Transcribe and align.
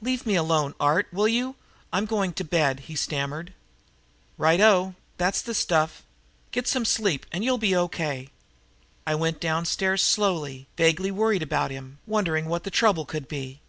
"Leave 0.00 0.24
me 0.24 0.36
alone, 0.36 0.74
Art, 0.78 1.08
will 1.12 1.26
you? 1.26 1.56
I'm 1.92 2.04
going 2.06 2.34
to 2.34 2.44
bed," 2.44 2.82
he 2.86 2.94
stammered. 2.94 3.52
"Right 4.38 4.60
o, 4.60 4.94
that's 5.18 5.42
the 5.42 5.54
stuff. 5.54 6.04
Get 6.52 6.70
a 6.70 6.74
good 6.78 6.86
sleep 6.86 7.26
and 7.32 7.42
you'll 7.42 7.58
be 7.58 7.74
O. 7.74 7.88
K." 7.88 8.28
I 9.08 9.16
went 9.16 9.40
downstairs 9.40 10.00
slowly, 10.00 10.68
vaguely 10.76 11.10
worried 11.10 11.42
about 11.42 11.72
him, 11.72 11.98
wondering 12.06 12.46
what 12.46 12.62
the 12.62 12.70
trouble 12.70 13.04
could 13.04 13.26
be. 13.26 13.60